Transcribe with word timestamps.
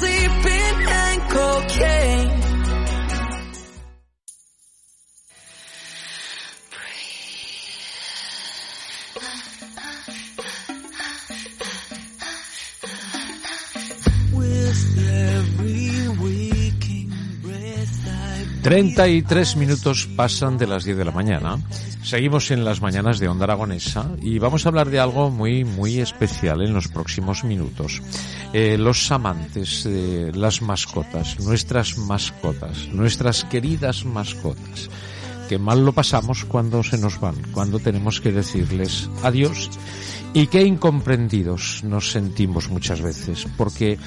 33 18.63 19.57
minutos 19.57 20.07
pasan 20.15 20.59
de 20.59 20.67
las 20.67 20.85
10 20.85 20.99
de 20.99 21.05
la 21.07 21.13
mañana. 21.13 21.59
Seguimos 22.03 22.51
en 22.51 22.65
las 22.65 22.83
mañanas 22.83 23.19
de 23.19 23.27
Onda 23.27 23.45
Aragonesa 23.45 24.07
y 24.21 24.39
vamos 24.39 24.65
a 24.65 24.69
hablar 24.69 24.91
de 24.91 25.01
algo 25.01 25.31
muy, 25.31 25.65
muy 25.65 25.99
especial 25.99 26.61
en 26.61 26.75
los 26.75 26.89
próximos 26.89 27.43
minutos. 27.43 28.03
Eh, 28.53 28.77
los 28.77 29.11
amantes, 29.11 29.89
las 30.35 30.61
mascotas, 30.61 31.41
nuestras 31.41 31.97
mascotas, 31.97 32.89
nuestras 32.93 33.45
queridas 33.45 34.05
mascotas. 34.05 34.91
Que 35.49 35.59
mal 35.59 35.85
lo 35.85 35.93
pasamos 35.93 36.45
cuando 36.45 36.83
se 36.83 36.99
nos 36.99 37.19
van, 37.19 37.37
cuando 37.53 37.79
tenemos 37.79 38.21
que 38.21 38.31
decirles 38.31 39.09
adiós 39.23 39.71
y 40.33 40.47
qué 40.47 40.63
incomprendidos 40.63 41.83
nos 41.85 42.11
sentimos 42.11 42.69
muchas 42.71 43.01
veces, 43.01 43.47
porque 43.57 43.99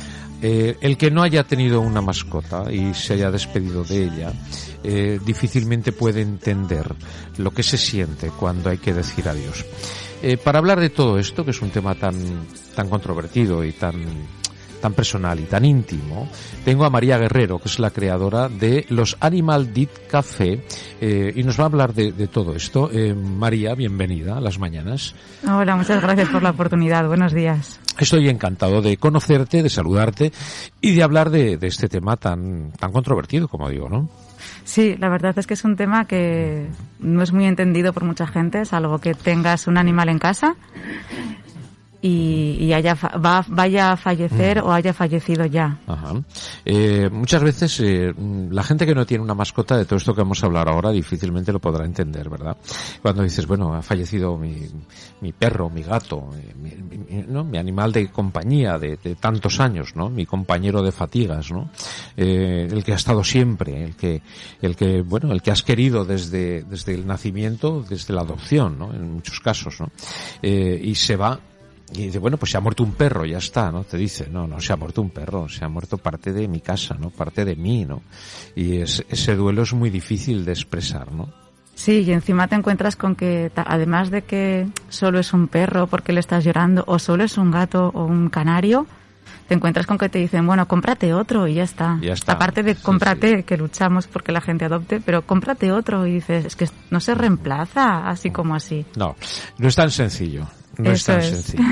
eh, 0.41 0.77
el 0.81 0.97
que 0.97 1.11
no 1.11 1.23
haya 1.23 1.43
tenido 1.43 1.81
una 1.81 2.01
mascota 2.01 2.71
y 2.71 2.93
se 2.93 3.13
haya 3.13 3.31
despedido 3.31 3.83
de 3.83 4.03
ella, 4.03 4.33
eh, 4.83 5.19
difícilmente 5.25 5.91
puede 5.91 6.21
entender 6.21 6.93
lo 7.37 7.51
que 7.51 7.63
se 7.63 7.77
siente 7.77 8.29
cuando 8.29 8.69
hay 8.69 8.77
que 8.77 8.93
decir 8.93 9.27
adiós. 9.27 9.65
Eh, 10.21 10.37
para 10.37 10.59
hablar 10.59 10.79
de 10.79 10.89
todo 10.89 11.19
esto, 11.19 11.43
que 11.43 11.51
es 11.51 11.61
un 11.61 11.69
tema 11.69 11.95
tan, 11.95 12.15
tan 12.75 12.89
controvertido 12.89 13.63
y 13.63 13.73
tan, 13.73 14.01
tan 14.83 14.93
personal 14.93 15.39
y 15.39 15.43
tan 15.43 15.63
íntimo, 15.63 16.27
tengo 16.65 16.83
a 16.83 16.89
María 16.89 17.17
Guerrero, 17.17 17.57
que 17.57 17.69
es 17.69 17.79
la 17.79 17.91
creadora 17.91 18.49
de 18.49 18.85
los 18.89 19.15
Animal 19.21 19.73
Dit 19.73 19.89
Café, 20.11 20.65
eh, 20.99 21.31
y 21.33 21.41
nos 21.43 21.57
va 21.57 21.63
a 21.63 21.67
hablar 21.67 21.93
de, 21.93 22.11
de 22.11 22.27
todo 22.27 22.53
esto. 22.53 22.89
Eh, 22.91 23.13
María, 23.13 23.75
bienvenida 23.75 24.35
a 24.35 24.41
las 24.41 24.59
mañanas. 24.59 25.15
Hola, 25.47 25.77
muchas 25.77 26.01
gracias 26.01 26.27
por 26.27 26.43
la 26.43 26.49
oportunidad. 26.49 27.07
Buenos 27.07 27.31
días. 27.31 27.79
Estoy 27.97 28.27
encantado 28.27 28.81
de 28.81 28.97
conocerte, 28.97 29.63
de 29.63 29.69
saludarte 29.69 30.33
y 30.81 30.93
de 30.93 31.01
hablar 31.01 31.29
de, 31.29 31.55
de 31.55 31.67
este 31.67 31.87
tema 31.87 32.17
tan, 32.17 32.73
tan 32.73 32.91
controvertido, 32.91 33.47
como 33.47 33.69
digo, 33.69 33.87
¿no? 33.87 34.09
Sí, 34.65 34.97
la 34.97 35.07
verdad 35.07 35.37
es 35.37 35.47
que 35.47 35.53
es 35.53 35.63
un 35.63 35.77
tema 35.77 36.05
que 36.05 36.67
no 36.99 37.23
es 37.23 37.31
muy 37.31 37.45
entendido 37.45 37.93
por 37.93 38.03
mucha 38.03 38.27
gente, 38.27 38.65
salvo 38.65 38.97
que 38.97 39.13
tengas 39.13 39.67
un 39.67 39.77
animal 39.77 40.09
en 40.09 40.19
casa 40.19 40.57
y, 42.05 42.57
y 42.59 42.73
haya, 42.73 42.97
fa- 42.97 43.17
va- 43.17 43.45
vaya 43.47 43.93
a 43.93 43.97
fallecer 43.97 44.59
o 44.59 44.73
haya 44.73 44.93
fallecido 44.93 45.45
ya. 45.45 45.79
Ajá. 45.87 46.21
Eh, 46.65 47.09
muchas 47.09 47.41
veces 47.41 47.79
eh, 47.79 48.13
mm, 48.15 48.51
la 48.51 48.61
gente 48.61 48.85
que 48.85 48.93
no 48.93 49.05
tiene 49.05 49.23
una 49.23 49.33
mascota 49.33 49.77
de 49.77 49.85
todo 49.85 49.95
esto 49.95 50.13
que 50.13 50.19
vamos 50.21 50.43
a 50.43 50.47
hablar 50.47 50.67
ahora 50.67 50.91
difícilmente 50.91 51.53
lo 51.53 51.59
podrá 51.61 51.85
entender, 51.85 52.29
¿verdad? 52.29 52.57
Cuando 53.01 53.23
dices, 53.23 53.47
bueno, 53.47 53.73
ha 53.73 53.81
fallecido 53.81 54.37
mi, 54.37 54.67
mi 55.21 55.31
perro, 55.31 55.69
mi 55.69 55.81
gato, 55.81 56.29
eh, 56.35 56.53
mi, 56.61 56.71
mi- 56.71 57.23
¿no? 57.25 57.45
mi 57.45 57.57
animal 57.57 57.93
de 57.93 58.09
compañía 58.09 58.77
de, 58.77 58.97
de 59.01 59.15
tantos 59.15 59.61
años, 59.61 59.95
¿no? 59.95 60.09
Mi 60.09 60.25
compañero 60.25 60.83
de 60.83 60.91
fatigas, 60.91 61.51
¿no? 61.51 61.69
Eh, 62.17 62.67
el 62.69 62.83
que 62.83 62.91
ha 62.91 62.97
estado 62.97 63.23
siempre, 63.23 63.81
el 63.81 63.95
que, 63.95 64.21
el 64.61 64.75
que, 64.75 65.01
bueno, 65.01 65.31
el 65.31 65.41
que 65.41 65.51
has 65.51 65.63
querido 65.63 66.03
desde, 66.03 66.63
desde 66.63 66.95
el 66.95 67.07
nacimiento, 67.07 67.81
desde 67.87 68.13
la 68.13 68.21
adopción, 68.21 68.77
¿no? 68.77 68.93
En 68.93 69.13
muchos 69.13 69.39
casos, 69.39 69.79
¿no? 69.79 69.89
Eh, 70.41 70.81
y 70.83 70.95
se 70.95 71.15
va 71.15 71.39
y 71.91 72.05
dice, 72.05 72.19
bueno, 72.19 72.37
pues 72.37 72.51
se 72.51 72.57
ha 72.57 72.61
muerto 72.61 72.83
un 72.83 72.93
perro, 72.93 73.25
ya 73.25 73.37
está, 73.37 73.71
¿no? 73.71 73.83
Te 73.83 73.97
dice, 73.97 74.27
no, 74.31 74.47
no 74.47 74.59
se 74.59 74.73
ha 74.73 74.75
muerto 74.77 75.01
un 75.01 75.09
perro, 75.11 75.47
se 75.49 75.63
ha 75.65 75.69
muerto 75.69 75.97
parte 75.97 76.31
de 76.33 76.47
mi 76.47 76.61
casa, 76.61 76.95
¿no? 76.99 77.09
Parte 77.09 77.45
de 77.45 77.55
mí, 77.55 77.85
¿no? 77.85 78.01
Y 78.55 78.77
es- 78.77 79.05
ese 79.09 79.35
duelo 79.35 79.63
es 79.63 79.73
muy 79.73 79.89
difícil 79.89 80.45
de 80.45 80.53
expresar, 80.53 81.11
¿no? 81.11 81.29
Sí, 81.75 82.03
y 82.03 82.11
encima 82.11 82.47
te 82.47 82.55
encuentras 82.55 82.95
con 82.95 83.15
que, 83.15 83.51
además 83.55 84.11
de 84.11 84.21
que 84.21 84.67
solo 84.89 85.19
es 85.19 85.33
un 85.33 85.47
perro 85.47 85.87
porque 85.87 86.13
le 86.13 86.19
estás 86.19 86.43
llorando, 86.43 86.83
o 86.87 86.99
solo 86.99 87.23
es 87.23 87.37
un 87.37 87.51
gato 87.51 87.89
o 87.93 88.05
un 88.05 88.29
canario, 88.29 88.85
te 89.47 89.55
encuentras 89.55 89.85
con 89.85 89.97
que 89.97 90.07
te 90.07 90.19
dicen, 90.19 90.45
bueno, 90.47 90.67
cómprate 90.67 91.13
otro 91.13 91.47
y 91.47 91.55
ya 91.55 91.63
está. 91.63 91.99
Ya 92.01 92.13
está. 92.13 92.33
Aparte 92.33 92.63
de 92.63 92.75
Sí, 92.75 92.81
cómprate, 92.83 93.43
que 93.43 93.57
luchamos 93.57 94.07
porque 94.07 94.31
la 94.31 94.39
gente 94.41 94.65
adopte, 94.65 95.01
pero 95.01 95.23
cómprate 95.23 95.71
otro 95.71 96.07
y 96.07 96.13
dices, 96.13 96.45
es 96.45 96.55
que 96.55 96.69
no 96.91 96.99
se 96.99 97.13
reemplaza 97.15 98.07
así 98.07 98.29
como 98.31 98.55
así. 98.55 98.85
No, 98.95 99.15
no 99.57 99.67
es 99.67 99.75
tan 99.75 99.91
sencillo. 99.91 100.47
No 100.77 100.91
es 100.91 101.03
tan 101.03 101.19
es. 101.19 101.27
sencillo. 101.27 101.63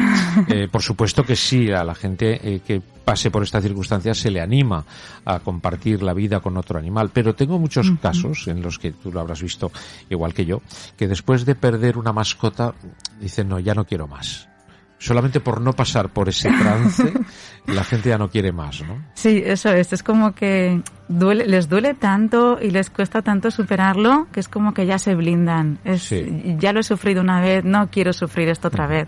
Eh, 0.47 0.67
por 0.71 0.81
supuesto 0.81 1.23
que 1.23 1.35
sí, 1.35 1.71
a 1.71 1.83
la 1.83 1.95
gente 1.95 2.39
eh, 2.43 2.61
que 2.65 2.81
pase 2.81 3.31
por 3.31 3.43
estas 3.43 3.63
circunstancias 3.63 4.17
se 4.17 4.31
le 4.31 4.39
anima 4.39 4.85
a 5.25 5.39
compartir 5.39 6.03
la 6.03 6.13
vida 6.13 6.39
con 6.39 6.55
otro 6.57 6.77
animal. 6.77 7.09
Pero 7.13 7.35
tengo 7.35 7.59
muchos 7.59 7.91
casos 8.01 8.47
en 8.47 8.61
los 8.61 8.79
que 8.79 8.91
tú 8.91 9.11
lo 9.11 9.19
habrás 9.19 9.41
visto 9.41 9.71
igual 10.09 10.33
que 10.33 10.45
yo, 10.45 10.61
que 10.97 11.07
después 11.07 11.45
de 11.45 11.55
perder 11.55 11.97
una 11.97 12.13
mascota 12.13 12.73
dicen, 13.19 13.49
no, 13.49 13.59
ya 13.59 13.73
no 13.73 13.85
quiero 13.85 14.07
más. 14.07 14.50
Solamente 15.01 15.39
por 15.39 15.61
no 15.61 15.73
pasar 15.73 16.09
por 16.09 16.29
ese 16.29 16.47
trance, 16.49 17.11
la 17.65 17.83
gente 17.83 18.09
ya 18.09 18.19
no 18.19 18.29
quiere 18.29 18.51
más, 18.51 18.83
¿no? 18.83 19.03
Sí, 19.15 19.41
eso 19.43 19.69
es. 19.69 19.91
Es 19.93 20.03
como 20.03 20.35
que 20.35 20.83
duele, 21.07 21.47
les 21.47 21.67
duele 21.67 21.95
tanto 21.95 22.59
y 22.61 22.69
les 22.69 22.91
cuesta 22.91 23.23
tanto 23.23 23.49
superarlo 23.49 24.27
que 24.31 24.39
es 24.39 24.47
como 24.47 24.75
que 24.75 24.85
ya 24.85 24.99
se 24.99 25.15
blindan. 25.15 25.79
Es, 25.83 26.03
Sí. 26.03 26.55
Ya 26.59 26.71
lo 26.71 26.81
he 26.81 26.83
sufrido 26.83 27.21
una 27.21 27.41
vez, 27.41 27.63
no 27.63 27.89
quiero 27.89 28.13
sufrir 28.13 28.49
esto 28.49 28.67
otra 28.67 28.85
vez. 28.85 29.07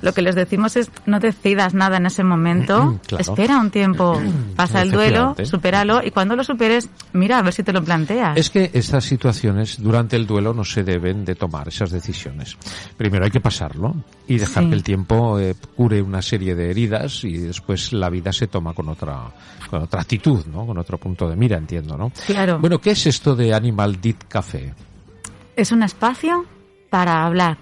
Lo 0.00 0.12
que 0.12 0.22
les 0.22 0.34
decimos 0.34 0.76
es 0.76 0.90
no 1.06 1.20
decidas 1.20 1.72
nada 1.74 1.96
en 1.96 2.06
ese 2.06 2.24
momento, 2.24 3.00
Claro. 3.06 3.22
espera 3.22 3.58
un 3.58 3.70
tiempo, 3.70 4.20
pasa 4.56 4.82
el 4.82 4.90
duelo, 4.90 5.34
supéralo 5.44 6.02
y 6.04 6.10
cuando 6.10 6.36
lo 6.36 6.44
superes, 6.44 6.88
mira 7.12 7.38
a 7.38 7.42
ver 7.42 7.52
si 7.54 7.62
te 7.62 7.72
lo 7.72 7.82
planteas. 7.82 8.36
Es 8.36 8.50
que 8.50 8.70
estas 8.74 9.04
situaciones 9.04 9.80
durante 9.80 10.16
el 10.16 10.26
duelo 10.26 10.52
no 10.52 10.64
se 10.64 10.82
deben 10.82 11.24
de 11.24 11.34
tomar 11.34 11.68
esas 11.68 11.90
decisiones. 11.90 12.56
Primero 12.96 13.24
hay 13.24 13.30
que 13.30 13.40
pasarlo 13.40 13.94
y 14.26 14.38
dejar 14.38 14.64
Sí. 14.64 14.68
que 14.70 14.74
el 14.74 14.82
tiempo 14.82 15.38
eh, 15.38 15.54
cure 15.76 16.02
una 16.02 16.22
serie 16.22 16.54
de 16.54 16.70
heridas 16.70 17.24
y 17.24 17.38
después 17.38 17.92
la 17.92 18.10
vida 18.10 18.32
se 18.32 18.46
toma 18.48 18.74
con 18.74 18.88
otra 18.88 19.30
con 19.70 19.82
otra 19.82 20.02
actitud, 20.02 20.44
¿no? 20.52 20.66
Con 20.66 20.76
otro 20.76 20.98
punto 20.98 21.28
de 21.30 21.34
mira, 21.36 21.56
entiendo, 21.56 21.96
¿no? 21.96 22.12
Claro. 22.26 22.58
Bueno, 22.58 22.78
¿qué 22.78 22.90
es 22.90 23.06
esto 23.06 23.34
de 23.34 23.54
Animal 23.54 24.00
Dit 24.00 24.24
Café? 24.28 24.74
Es 25.56 25.72
un 25.72 25.82
espacio 25.82 26.44
para 26.90 27.24
hablar. 27.24 27.56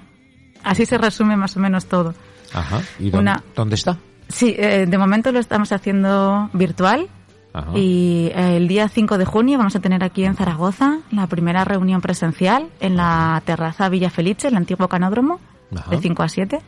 Así 0.65 0.87
se 0.87 0.99
resume 0.99 1.37
más 1.37 1.57
o 1.57 1.61
menos 1.61 1.87
todo. 1.87 2.15
Ajá. 2.53 2.81
¿Y 2.99 3.11
dónde, 3.11 3.19
Una- 3.31 3.45
dónde 3.55 3.75
está? 3.77 3.99
Sí, 4.29 4.55
eh, 4.59 4.87
de 4.87 4.99
momento 4.99 5.33
lo 5.33 5.39
estamos 5.41 5.73
haciendo 5.73 6.51
virtual. 6.53 7.09
Ajá. 7.53 7.73
Y 7.77 8.31
eh, 8.35 8.57
el 8.59 8.69
día 8.69 8.89
5 8.89 9.19
de 9.19 9.25
junio 9.25 9.59
vamos 9.59 9.75
a 9.75 9.81
tener 9.81 10.05
aquí 10.05 10.25
en 10.25 10.37
Zaragoza 10.37 11.01
la 11.11 11.27
primera 11.27 11.65
reunión 11.65 12.01
presencial 12.01 12.69
en 12.79 12.97
la 12.97 13.43
terraza 13.45 13.89
Villa 13.89 14.09
Felice, 14.11 14.49
el 14.49 14.57
antiguo 14.57 14.87
canódromo, 14.87 15.41
Ajá. 15.75 15.91
de 15.91 15.99
5 16.01 16.23
a 16.23 16.29
7. 16.29 16.61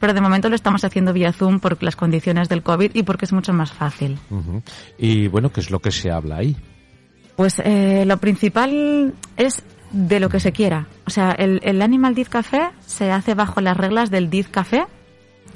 Pero 0.00 0.14
de 0.14 0.20
momento 0.22 0.48
lo 0.48 0.54
estamos 0.56 0.84
haciendo 0.84 1.12
vía 1.12 1.32
Zoom 1.32 1.60
por 1.60 1.80
las 1.82 1.96
condiciones 1.96 2.48
del 2.48 2.62
COVID 2.62 2.90
y 2.94 3.02
porque 3.02 3.26
es 3.26 3.32
mucho 3.32 3.52
más 3.52 3.72
fácil. 3.72 4.18
Ujú. 4.30 4.62
Y 4.98 5.28
bueno, 5.28 5.52
¿qué 5.52 5.60
es 5.60 5.70
lo 5.70 5.80
que 5.80 5.90
se 5.92 6.10
habla 6.10 6.38
ahí? 6.38 6.56
Pues 7.36 7.60
eh, 7.64 8.04
lo 8.06 8.16
principal 8.16 9.14
es 9.36 9.62
de 9.92 10.20
lo 10.20 10.28
que 10.28 10.40
se 10.40 10.52
quiera. 10.52 10.86
O 11.06 11.10
sea, 11.10 11.32
el, 11.32 11.60
el 11.62 11.82
Animal 11.82 12.14
Diz 12.14 12.28
Café 12.28 12.70
se 12.86 13.12
hace 13.12 13.34
bajo 13.34 13.60
las 13.60 13.76
reglas 13.76 14.10
del 14.10 14.30
Diz 14.30 14.48
Café. 14.48 14.86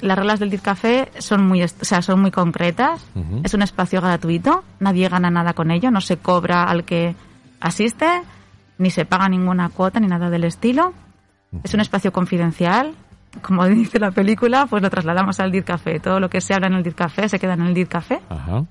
Las 0.01 0.17
reglas 0.17 0.39
del 0.39 0.51
Diz 0.51 0.61
Café 0.61 1.09
son 1.17 1.45
muy, 1.47 1.63
o 1.63 1.67
sea, 1.67 2.01
son 2.01 2.21
muy 2.21 2.31
concretas. 2.31 3.05
Es 3.43 3.53
un 3.53 3.63
espacio 3.63 3.99
gratuito, 3.99 4.63
nadie 4.79 5.09
gana 5.09 5.31
nada 5.31 5.53
con 5.53 5.71
ello, 5.71 5.89
no 5.89 6.01
se 6.01 6.17
cobra 6.17 6.63
al 6.65 6.83
que 6.83 7.15
asiste, 7.59 8.05
ni 8.77 8.91
se 8.91 9.05
paga 9.05 9.27
ninguna 9.27 9.69
cuota 9.69 9.99
ni 9.99 10.07
nada 10.07 10.29
del 10.29 10.43
estilo. 10.43 10.93
Es 11.63 11.73
un 11.73 11.79
espacio 11.79 12.13
confidencial. 12.13 12.93
Como 13.41 13.65
dice 13.67 13.99
la 13.99 14.11
película, 14.11 14.67
pues 14.67 14.83
lo 14.83 14.89
trasladamos 14.89 15.39
al 15.39 15.51
Diz 15.51 15.65
Café. 15.65 15.99
Todo 15.99 16.19
lo 16.19 16.29
que 16.29 16.41
se 16.41 16.53
habla 16.53 16.67
en 16.67 16.73
el 16.73 16.83
Diz 16.83 16.95
Café 16.95 17.27
se 17.27 17.39
queda 17.39 17.53
en 17.53 17.61
el 17.61 17.73
Diz 17.73 17.89
Café. 17.89 18.19
Ajá. 18.29 18.65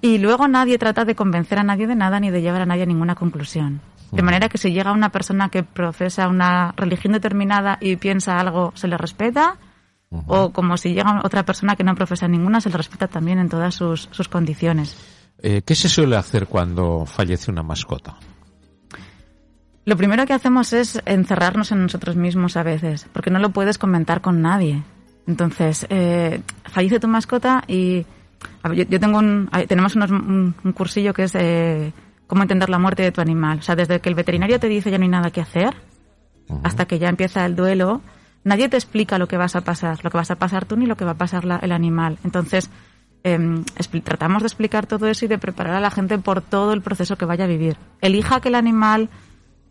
Y 0.00 0.18
luego 0.18 0.46
nadie 0.48 0.78
trata 0.78 1.04
de 1.04 1.14
convencer 1.14 1.58
a 1.58 1.64
nadie 1.64 1.86
de 1.86 1.96
nada 1.96 2.20
ni 2.20 2.30
de 2.30 2.40
llevar 2.40 2.62
a 2.62 2.66
nadie 2.66 2.84
a 2.84 2.86
ninguna 2.86 3.14
conclusión. 3.14 3.80
De 4.12 4.22
manera 4.22 4.48
que 4.48 4.56
si 4.56 4.72
llega 4.72 4.92
una 4.92 5.10
persona 5.10 5.50
que 5.50 5.62
profesa 5.62 6.28
una 6.28 6.72
religión 6.76 7.12
determinada 7.12 7.76
y 7.80 7.96
piensa 7.96 8.38
algo, 8.38 8.72
se 8.74 8.88
le 8.88 8.96
respeta. 8.96 9.56
O 10.26 10.52
como 10.52 10.78
si 10.78 10.94
llega 10.94 11.20
otra 11.22 11.44
persona 11.44 11.76
que 11.76 11.84
no 11.84 11.94
profesa 11.94 12.26
ninguna, 12.28 12.62
se 12.62 12.70
le 12.70 12.78
respeta 12.78 13.08
también 13.08 13.38
en 13.38 13.50
todas 13.50 13.74
sus, 13.74 14.08
sus 14.10 14.28
condiciones. 14.28 14.96
Eh, 15.40 15.62
¿Qué 15.64 15.74
se 15.74 15.88
suele 15.90 16.16
hacer 16.16 16.46
cuando 16.46 17.04
fallece 17.04 17.50
una 17.50 17.62
mascota? 17.62 18.16
Lo 19.84 19.96
primero 19.96 20.26
que 20.26 20.32
hacemos 20.32 20.72
es 20.72 21.00
encerrarnos 21.04 21.72
en 21.72 21.82
nosotros 21.82 22.16
mismos 22.16 22.56
a 22.56 22.62
veces, 22.62 23.06
porque 23.12 23.30
no 23.30 23.38
lo 23.38 23.50
puedes 23.50 23.78
comentar 23.78 24.20
con 24.20 24.40
nadie. 24.40 24.82
Entonces, 25.26 25.86
eh, 25.90 26.40
fallece 26.64 27.00
tu 27.00 27.08
mascota 27.08 27.62
y 27.68 28.06
ver, 28.68 28.78
yo, 28.78 28.84
yo 28.84 29.00
tengo 29.00 29.18
un, 29.18 29.48
tenemos 29.68 29.96
unos- 29.96 30.10
un, 30.10 30.54
un 30.62 30.72
cursillo 30.72 31.12
que 31.14 31.24
es 31.24 31.34
eh, 31.34 31.92
cómo 32.26 32.42
entender 32.42 32.68
la 32.70 32.78
muerte 32.78 33.02
de 33.02 33.12
tu 33.12 33.20
animal. 33.20 33.58
O 33.58 33.62
sea, 33.62 33.76
desde 33.76 34.00
que 34.00 34.08
el 34.08 34.14
veterinario 34.14 34.58
te 34.60 34.68
dice 34.68 34.90
ya 34.90 34.98
no 34.98 35.04
hay 35.04 35.10
nada 35.10 35.30
que 35.30 35.40
hacer, 35.40 35.74
hasta 36.62 36.86
que 36.86 36.98
ya 36.98 37.08
empieza 37.08 37.44
el 37.44 37.56
duelo, 37.56 38.00
nadie 38.44 38.68
te 38.68 38.76
explica 38.76 39.18
lo 39.18 39.28
que 39.28 39.36
vas 39.36 39.56
a 39.56 39.60
pasar, 39.62 39.98
lo 40.02 40.10
que 40.10 40.16
vas 40.16 40.30
a 40.30 40.36
pasar 40.36 40.64
tú 40.64 40.76
ni 40.76 40.86
lo 40.86 40.96
que 40.96 41.04
va 41.04 41.12
a 41.12 41.18
pasar 41.18 41.44
la- 41.44 41.56
el 41.58 41.72
animal. 41.72 42.18
Entonces, 42.24 42.70
em, 43.24 43.64
tratamos 44.04 44.42
de 44.42 44.46
explicar 44.46 44.86
todo 44.86 45.08
eso 45.08 45.24
y 45.24 45.28
de 45.28 45.38
preparar 45.38 45.74
a 45.74 45.80
la 45.80 45.90
gente 45.90 46.16
por 46.18 46.40
todo 46.40 46.72
el 46.72 46.80
proceso 46.80 47.16
que 47.16 47.24
vaya 47.26 47.44
a 47.44 47.48
vivir. 47.48 47.76
Elija 48.00 48.40
que 48.40 48.48
el 48.48 48.54
animal, 48.54 49.08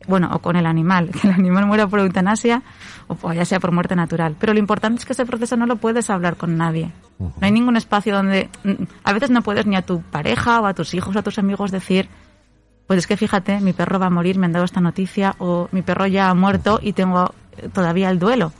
bueno, 0.08 0.30
o 0.34 0.40
con 0.40 0.56
el 0.56 0.66
animal, 0.66 1.10
que 1.22 1.28
el 1.28 1.34
animal 1.34 1.66
muera 1.66 1.88
por 1.88 2.00
eutanasia 2.00 2.62
o 3.08 3.18
o 3.22 3.34
ya 3.34 3.46
sea 3.46 3.60
por 3.60 3.72
muerte 3.72 3.96
natural. 3.96 4.36
Pero 4.40 4.54
lo 4.54 4.60
importante 4.60 5.00
es 5.00 5.06
que 5.06 5.14
ese 5.14 5.26
proceso 5.26 5.56
no 5.58 5.66
lo 5.66 5.78
puedes 5.78 6.10
hablar 6.10 6.36
con 6.36 6.58
nadie. 6.58 6.92
No 7.20 7.34
hay 7.42 7.52
ningún 7.52 7.78
espacio 7.78 8.14
donde, 8.16 8.50
mm, 8.64 8.84
a 9.04 9.14
veces 9.14 9.30
no 9.32 9.42
puedes 9.42 9.66
ni 9.66 9.76
a 9.76 9.82
tu 9.82 10.02
pareja 10.02 10.60
o 10.62 10.66
a 10.68 10.74
tus 10.74 10.94
hijos 10.94 11.16
o 11.16 11.20
a 11.20 11.24
tus 11.24 11.40
amigos 11.40 11.72
decir, 11.72 12.10
pues 12.86 13.00
es 13.00 13.08
que 13.08 13.18
fíjate, 13.18 13.60
mi 13.60 13.74
perro 13.74 13.98
va 14.00 14.06
a 14.08 14.10
morir, 14.12 14.38
me 14.38 14.46
han 14.46 14.52
dado 14.54 14.66
esta 14.66 14.80
noticia, 14.82 15.36
o 15.40 15.68
mi 15.72 15.82
perro 15.82 16.06
ya 16.08 16.30
ha 16.30 16.34
muerto 16.34 16.80
y 16.82 16.94
tengo 16.94 17.34
eh, 17.58 17.70
todavía 17.74 18.10
el 18.10 18.20
duelo. 18.20 18.54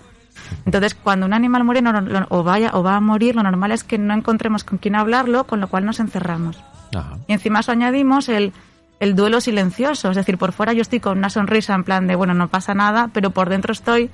Entonces, 0.66 0.96
cuando 0.96 1.26
un 1.26 1.34
animal 1.34 1.64
muere 1.64 1.82
no- 1.82 1.94
o, 2.30 2.44
vaya, 2.44 2.72
o 2.74 2.84
va 2.84 2.96
a 2.96 3.00
morir, 3.02 3.36
lo 3.36 3.44
normal 3.44 3.72
es 3.72 3.84
que 3.84 3.98
no 3.98 4.14
encontremos 4.14 4.64
con 4.64 4.78
quién 4.80 4.96
hablarlo, 4.96 5.46
con 5.46 5.60
lo 5.60 5.68
cual 5.68 5.86
nos 5.86 6.00
encerramos. 6.00 6.58
Ajá. 6.96 7.18
Y 7.28 7.34
encima 7.34 7.60
eso 7.60 7.72
añadimos 7.72 8.28
el, 8.30 8.54
el 9.00 9.16
duelo 9.16 9.42
silencioso, 9.42 10.10
es 10.10 10.16
decir, 10.18 10.38
por 10.38 10.52
fuera 10.54 10.74
yo 10.74 10.82
estoy 10.82 11.00
con 11.00 11.18
una 11.18 11.30
sonrisa 11.30 11.76
en 11.76 11.84
plan 11.84 12.08
de, 12.08 12.16
bueno, 12.16 12.34
no 12.34 12.48
pasa 12.48 12.74
nada, 12.74 13.10
pero 13.14 13.32
por 13.32 13.50
dentro 13.50 13.72
estoy 13.72 14.10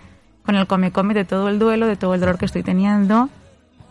con 0.45 0.55
el 0.55 0.67
come-come 0.67 1.13
de 1.13 1.23
todo 1.25 1.47
el 1.49 1.57
duelo, 1.59 1.87
de 1.87 1.95
todo 1.95 2.13
el 2.15 2.19
dolor 2.19 2.37
que 2.37 2.45
estoy 2.45 2.63
teniendo, 2.63 3.29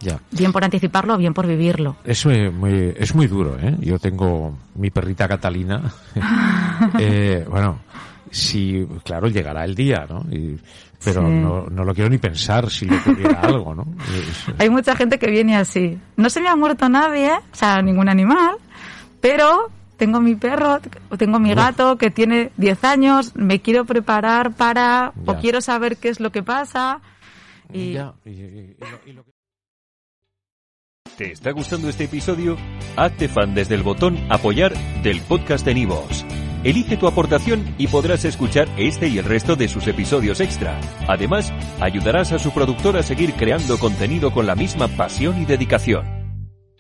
Ya. 0.00 0.18
bien 0.32 0.52
por 0.52 0.64
anticiparlo 0.64 1.16
bien 1.16 1.32
por 1.32 1.46
vivirlo. 1.46 1.96
Es 2.04 2.26
muy, 2.26 2.50
muy- 2.50 2.92
es 2.98 3.14
muy 3.14 3.26
duro, 3.26 3.56
¿eh? 3.58 3.74
Yo 3.80 3.98
tengo 3.98 4.54
mi 4.74 4.90
perrita 4.90 5.26
Catalina. 5.28 5.80
Eh, 6.98 7.46
bueno, 7.48 7.78
si, 8.30 8.84
claro, 9.04 9.28
llegará 9.28 9.64
el 9.64 9.74
día, 9.74 10.04
¿no? 10.08 10.24
Y- 10.30 10.58
pero 11.04 11.20
Sí. 11.22 11.32
no, 11.32 11.66
no 11.70 11.84
lo 11.84 11.94
quiero 11.94 12.08
ni 12.10 12.18
pensar 12.18 12.70
si 12.70 12.86
le 12.86 12.96
ocurriera 12.96 13.40
algo, 13.42 13.74
¿no? 13.74 13.86
Es- 14.14 14.46
Hay 14.60 14.68
mucha 14.70 14.94
gente 14.96 15.18
que 15.18 15.30
viene 15.30 15.56
así. 15.56 15.98
No 16.16 16.28
se 16.30 16.40
me 16.40 16.48
ha 16.48 16.56
muerto 16.56 16.88
nadie, 16.88 17.30
o 17.32 17.54
sea, 17.56 17.80
ningún 17.82 18.08
animal, 18.08 18.56
pero 19.20 19.68
tengo 20.02 20.20
mi 20.20 20.34
perro 20.34 20.80
o 21.10 21.16
tengo 21.16 21.38
mi 21.38 21.54
gato 21.54 21.96
que 21.96 22.10
tiene 22.10 22.50
10 22.56 22.82
años, 22.82 23.36
me 23.36 23.60
quiero 23.60 23.84
preparar 23.84 24.52
para, 24.52 25.12
o 25.26 25.36
quiero 25.36 25.60
saber 25.60 25.96
qué 25.96 26.08
es 26.08 26.18
lo 26.18 26.32
que 26.32 26.42
pasa. 26.42 27.00
Y 27.72 27.92
Ya, 27.92 28.12
¿Te 31.16 31.30
está 31.30 31.52
gustando 31.52 31.88
este 31.88 32.04
episodio? 32.04 32.56
Hazte 32.96 33.28
fan 33.28 33.54
desde 33.54 33.76
el 33.76 33.84
botón 33.84 34.18
Apoyar 34.28 34.74
del 35.04 35.20
podcast 35.20 35.64
de 35.64 35.74
Nivos. 35.74 36.26
Elige 36.64 36.96
tu 36.96 37.06
aportación 37.06 37.72
y 37.78 37.86
podrás 37.86 38.24
escuchar 38.24 38.66
este 38.76 39.06
y 39.06 39.18
el 39.18 39.24
resto 39.24 39.54
de 39.54 39.68
sus 39.68 39.86
episodios 39.86 40.40
extra. 40.40 40.80
Además, 41.06 41.52
ayudarás 41.80 42.32
a 42.32 42.40
su 42.40 42.50
productor 42.50 42.96
a 42.96 43.04
seguir 43.04 43.34
creando 43.34 43.78
contenido 43.78 44.32
con 44.32 44.48
la 44.48 44.56
misma 44.56 44.88
pasión 44.88 45.40
y 45.40 45.44
dedicación. 45.44 46.21